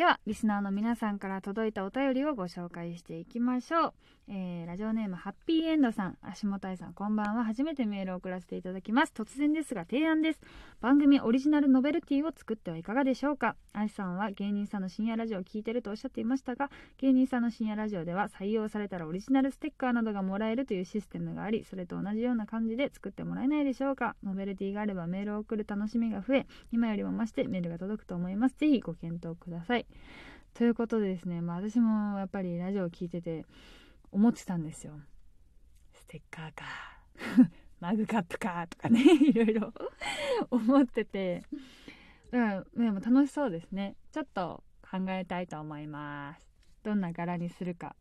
[0.00, 3.92] ではリスナーの皆さんから届いたお便りをご紹介していきましょう、
[4.28, 6.16] えー、ラジオネームハッピーエンドさん。
[6.22, 7.44] 足元愛さんこんばんは。
[7.44, 9.12] 初めてメールを送らせていただきます。
[9.14, 10.40] 突然ですが提案です。
[10.80, 13.56] 番組オリジナルノベルティを作ってはいかがでしょうか？
[13.74, 24.16] 愛さんは芸人さんの深夜ラジオを聞いてるとおっしゃっていましたが芸人さんの深夜ラジオでは採用されたらオリジナルステッカーなどがもらえるというシステムがありそれと同じような感じで作ってもらえないでしょうか。
[24.24, 28.56] ノベルティがあればメールを送る楽しみが増え今よりも増してメールが届くと思います。
[28.56, 29.84] ぜひご検討ください。
[30.54, 33.46] ということでですね、まあ、私もやっぱりラジオを聴いてて
[34.12, 34.94] 思ってたんですよ。
[35.92, 36.64] ステッカーか
[37.80, 39.72] マグカップかとかね いろいろ
[40.50, 41.42] 思ってて。
[42.30, 43.96] だからでも楽しそうですね。
[44.12, 46.46] ちょっと考えたいと思います。
[46.82, 47.96] どんな柄にするか。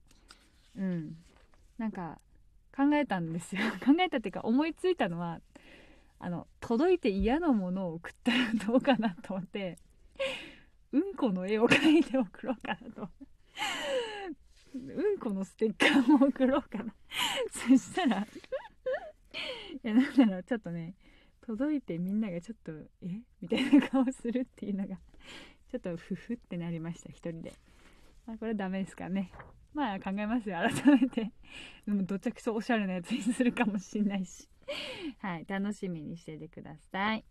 [0.76, 1.18] うん。
[1.78, 2.20] なんか
[2.76, 3.62] 考えたんですよ。
[3.84, 5.42] 考えたっていうか思いついたのは
[6.20, 9.78] あの届いて嫌なものを送ったらどうかなと思って。
[10.92, 13.10] うんこの絵を描いて送ろうかなと。
[14.74, 16.94] うんこのステッカーも送ろうかな。
[17.52, 18.28] そしたらい
[19.84, 20.96] やなんだろうちょっとね
[21.42, 23.22] 届いてみんながちょっと「え？
[23.42, 24.96] みたいな顔するっていうのが
[25.72, 27.54] ちょっとフフってなりました一人で、
[28.26, 29.32] まあ、これダメですかね。
[29.74, 31.32] まあ考えますよ改めて。
[31.86, 34.48] でもどちゃくそおしゃれなやつにするかもしんないし。
[35.20, 37.26] はい楽しみにしててください、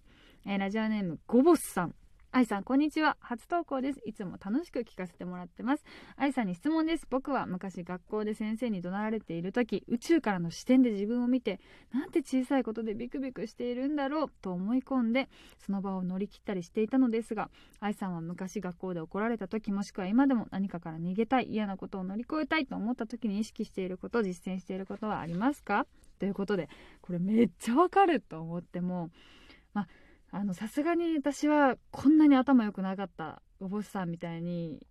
[0.45, 1.95] えー、ラジオネームゴボスさん。
[2.31, 3.17] 愛さんこんにちは。
[3.21, 4.01] 初投稿です。
[4.05, 5.85] いつも楽しく聞かせてもらってます。
[6.17, 7.07] 愛さんに質問です。
[7.09, 11.59] 僕は昔学校で先生に怒鳴られている時宇宙からの視点で自分を見て
[11.91, 17.49] なんて小さいことでビクビクしているんだろうと思い込んでその場を乗り切ったりしていたのですが
[17.81, 25.87] 愛さんは昔学校で怒られた時もしくは今でも何かから逃げたい嫌なことを乗り越えたいと思った時に意識していること実践していることはありますか？
[26.19, 26.69] ということで
[27.01, 29.09] これめっちゃわかると思っても
[29.73, 29.89] まあ
[30.31, 34.87] あのさすがに私はこんなに頭良くなかったお坊さんみたいに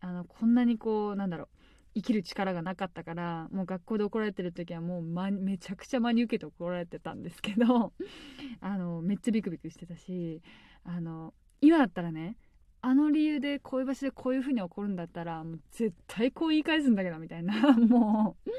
[0.00, 1.48] あのこんなにこうなんだろう
[1.94, 7.92] 生きる力がなかったからもう学校で怒られてる時はもう、ま、めちゃくちゃ真に受けて怒られてたんですけど
[8.60, 10.42] あのめっちゃビクビクしてたし
[10.82, 12.36] あの今だったらね
[12.82, 18.50] あの理由でこういう場所でこういう風に起こるんだったらもう絶対こう言い返すんだけどみたいな もう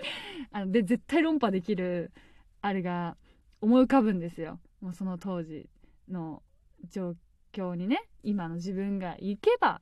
[0.52, 2.12] あので絶対論破できる
[2.62, 3.18] あれが
[3.62, 4.60] 思い浮かぶんですよ。
[4.82, 5.70] もうその当時。
[6.10, 6.42] の
[6.90, 7.16] 状
[7.54, 9.82] 況にね今の自分が行けば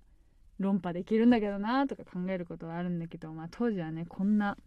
[0.60, 4.58] 論破できるんだけどなとか考えることはあるんだけど、まあ、当時はねこんな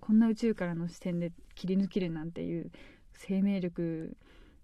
[0.00, 2.70] こんな宇宙からの視点で切り抜けるなんていう
[3.12, 4.16] 生命力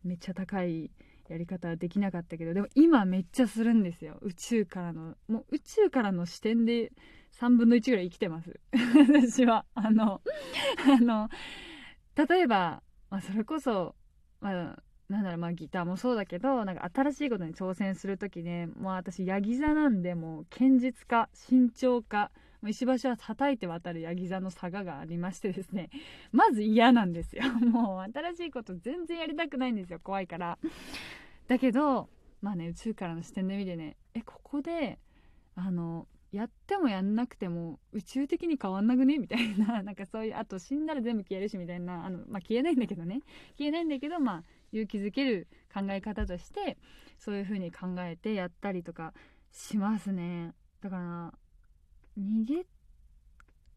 [0.05, 0.91] めっちゃ高い
[1.29, 4.19] やり方はできなかったけどでも今めっちゃするんですよ。
[4.21, 6.93] 宇宙からのもう宇宙からの視点で
[7.41, 8.61] 3分の1ぐらい生きてます。
[9.09, 9.65] 私は。
[9.75, 10.21] あの
[10.87, 11.29] あの
[12.15, 13.97] 例えば、まあ、それこそ、
[14.41, 22.31] まあ、なんだろうまあギターもそうだけどなんか新しいことに挑戦する時ねもう私ヤギ座なんでもう堅実か慎重か
[22.67, 25.91] 石橋は叩いて渡るヤギ座の差ががありましてですね
[26.33, 27.43] まず嫌なんですよ。
[27.61, 30.59] もう新しいこと全然やりたくないんですよ怖いから。
[31.47, 32.09] だけど
[32.41, 34.99] まあね宇宙からの視点で見てねえここで
[35.55, 39.19] あのやってもやんなくても宇宙的に変わんなくね？
[39.19, 43.21] みたいななんかそういうあと死んだら全部消えるしみたいなあの、まあ、消えないんだけどね。
[43.59, 44.45] 消えないんだけどまあ
[44.75, 46.77] 勇気づける考え方として
[47.19, 49.15] そういう風に考えてやったりとか
[49.53, 50.53] しますね。
[50.83, 51.35] だから
[52.19, 52.67] 逃げ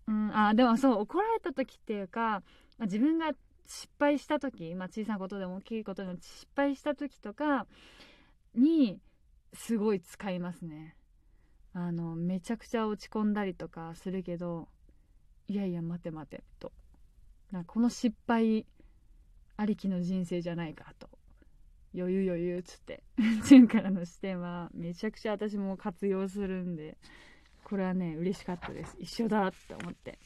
[0.08, 2.42] うんあでもそう怒られた時っていうか、
[2.78, 3.32] ま、自分が
[3.68, 7.68] 失敗した時、まあ、小さなことでも大きいことでも失敗した時とか
[8.56, 9.00] に
[9.54, 10.96] すごい使いますね。
[11.74, 14.68] あのめちゃくちゃ落ち込んだりとかするけど
[15.48, 16.72] いやいや待て待てと。
[17.52, 18.66] なこの失敗
[19.58, 21.10] ありきの人生じゃないかと。
[21.96, 23.04] 余裕余裕っつって。
[23.48, 26.98] 潤からの視点はめちゃくちゃ私も活用するんで。
[27.64, 28.96] これはね嬉しかったです。
[29.00, 30.20] 一緒だって思って。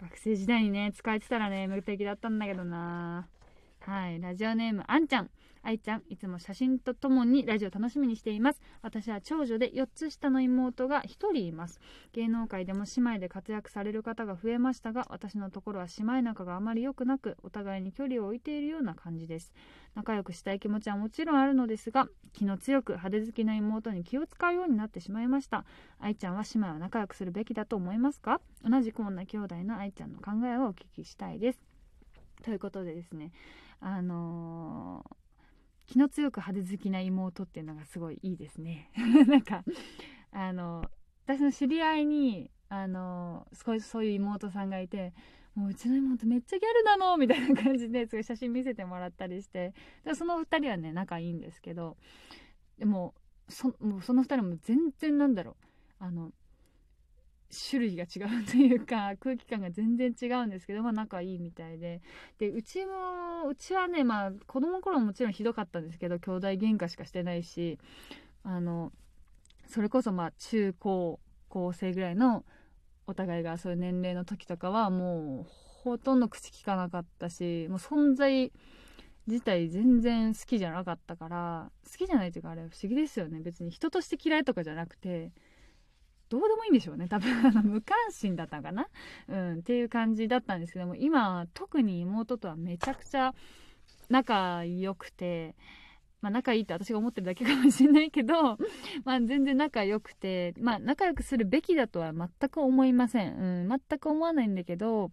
[0.00, 3.26] 学生時代にね使えてたらね無敵だったんだけどな。
[3.80, 4.20] はい。
[4.20, 5.30] ラジオネームあんちゃん。
[5.66, 8.62] 愛ちゃんいつも写真とともにラジオ楽しみにしています。
[8.82, 11.80] 私は長女で4つ下の妹が1人います。
[12.12, 19.52] 芸能界でも姉妹で活躍される方が増えましたが私のところは姉妹仲があまり良くなくお互いに距離を置いているような感じです。
[19.96, 25.64] 仲良くしたい気持ちはもちろんあるのですが気の強く派手好きな妹に気を使うようになってしまいました。
[25.98, 28.40] 愛ちゃんは姉妹を仲良くするべきだと思いますか？
[28.64, 31.58] 同じく女兄弟の愛ちゃんの考えをお聞きしたいです。
[32.44, 33.32] ということでですね
[33.80, 35.25] あのー
[35.86, 38.90] 気の強く派手好きな妹っていうのがすごいいいですね。
[39.28, 39.64] なんか
[40.32, 40.90] あの
[41.24, 45.12] 私の知り合いにあのそうそういう妹さんがいて
[45.54, 49.72] もううちの妹めっちゃギャルなのみたいな感じですごい写真見せてもらったりして
[50.04, 51.96] でその2人はね仲いいんですけど
[52.78, 53.14] でも
[53.48, 55.66] そもうその2人も全然なんだろう。
[55.98, 56.30] あの
[57.48, 62.02] 種類が違うというか 空気感が全然違うんですけど、まあ、仲いいみたいで。
[62.38, 67.78] でうちもうちはねまあ子供の頃ももちろんひどかったんですけど兄弟喧嘩しかしてないし
[68.42, 68.92] あの
[69.66, 72.44] それこそまあ中高校生ぐらいの
[73.06, 75.50] お互いがそういう年齢の時とかはもう
[75.84, 78.52] ほとんど口聞かなかったしもう存在
[79.26, 83.40] 自体全然好きじゃなかったから好きじゃないというかあれ不思議ですよね。
[83.40, 85.32] 別に人として嫌いとかじゃなくて
[86.28, 88.88] どうでもいいんでしょうね多分あの無関心だったのかな、
[89.28, 93.34] うん、っていう感じだったんですけども今特に妹とはめちゃくちゃ
[94.08, 95.54] 仲良くて。
[96.22, 98.58] まあ、仲いいって私が思ってるだけかもしれないけど
[99.04, 105.10] まあ全然仲良くて、まあ、仲良くするべきだとは全く思いません、うん、全く思わないんだけど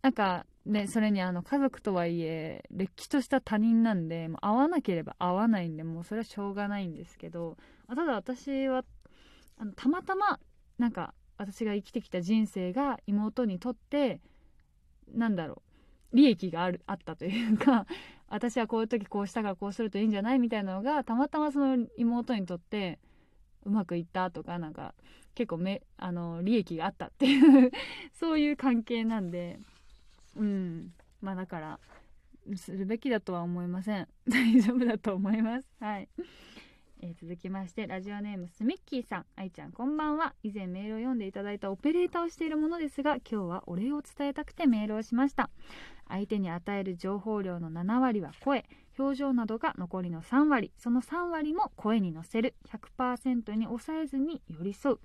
[0.00, 7.56] なんかねそれにあの家族とはいえれっきとした他人なんでもう会わなければ会わないんでもうそれはしょうがないんですけど
[7.88, 8.84] ただ私は
[9.58, 10.38] あのたまたま
[10.78, 14.20] なんか私が生きてきた人生が妹にとって
[15.12, 15.62] なんだろ
[16.12, 17.86] う利益があるあったというか
[18.28, 22.98] 私はこういう時こうしたからこうするといいんじゃないみたいなのがたまたまその妹にとって
[23.64, 24.94] うまくいったとかなんか
[25.34, 27.70] 結構めあの利益があったっていう
[28.12, 29.60] そういう関係なんで
[30.36, 30.92] うん。
[31.20, 31.80] まあだから
[32.56, 34.08] するべきだとは思いません。
[34.28, 35.68] 大丈夫だと思います。
[35.80, 36.08] はい。
[37.00, 39.26] えー、続きましてラジオネームスミッキーさん。
[39.36, 40.34] 愛ちゃんこんばんは。
[40.42, 45.50] 以前メールを読んでいただいたオペレーターをしているものですが今日はお礼を伝えたくてメールをしました。
[46.08, 48.64] 相手に与える情報量の7割は声
[48.98, 50.72] 表情などが残りの3割。
[50.76, 52.54] その3割も声に乗せる。
[52.98, 54.98] 100%に抑えずに寄り添う。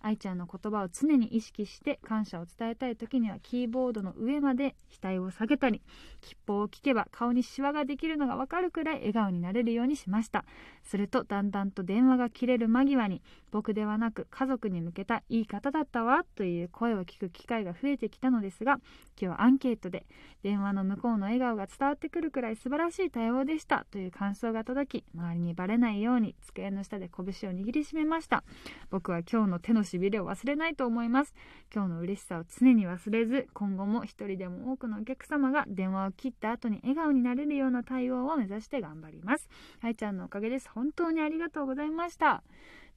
[0.00, 5.80] 愛ちゃんの言葉を常に意識して感謝を伝えたい時にはキーボードの上まで額を下げたり
[6.20, 10.44] 吉報を聞けば顔にシワができるのがわかるくらい笑顔になれるようにしました。
[10.82, 13.22] するとだんだんと電話が切れる間際に
[13.52, 18.80] 僕ではなく家族に向けたいい方だったわという声を聞く機会が増えてきたのですが
[19.20, 20.06] 今日はアンケートで
[20.42, 23.86] 電話の向こうの笑顔が伝わってくるくらい素晴らしい対応でした。
[23.90, 28.42] という感想が届き周りにバレないように机の下で拳を握りしめました。
[28.90, 31.34] 僕は今日の手のしびれを忘れないと思います。
[31.72, 39.48] 今日の嬉しさを常に忘れず今後も一人でも多くのお客様が電話を切った後に笑顔になれるような対応を目指して頑張ります。
[39.80, 40.68] 愛ちゃんのおかげです。
[40.74, 42.42] 本当にありがとうございました。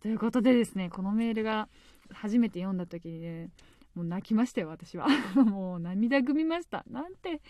[0.01, 1.67] ということでですねこのメールが
[2.11, 3.49] 初めて読んだ時にね
[3.95, 5.07] もう泣きましたよ私は。
[5.35, 6.85] もう涙ぐみました。
[6.89, 7.41] なんて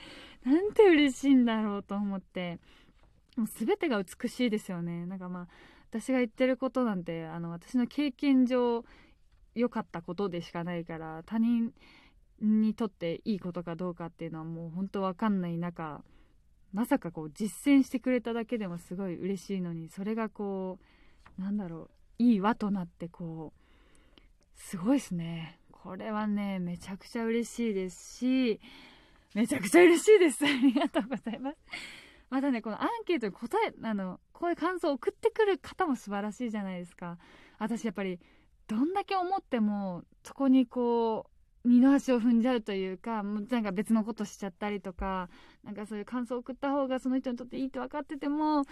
[0.44, 2.60] なんて嬉しいんだろうと思って。
[3.36, 5.06] もう全てが美しいですよね。
[5.06, 5.48] なんかまあ
[5.90, 8.86] 私が言ってることなんてあの私の経験上
[9.56, 11.74] 良かったことでしかないから他人
[12.42, 16.04] にとっていいことかどうかっていうのはもう本当わかんない中
[16.74, 20.80] まさかこう実践してくれただけでもすごい嬉しいのにそれがこ
[21.40, 21.90] うなんだろ
[22.20, 23.60] ういい輪となってこう
[24.56, 25.60] すごいですね。
[25.86, 28.60] これはねめちゃくちゃ嬉しいですし
[29.36, 30.44] めちゃくちゃ嬉しいです。
[30.44, 31.58] ありがとうございます。
[32.32, 37.20] またねこのアンケートに答えあのこういう感想を送ってくる方も素晴らしいじゃないですか。
[37.60, 38.20] 私やっぱり
[38.68, 41.30] どんだけ思ってもそこにこ
[41.64, 45.30] う二の足を踏んじゃうというかもうなんか別のことしちゃったりとか
[45.64, 48.66] なんかそういう感想を送った方がその人にとっていいと分かってても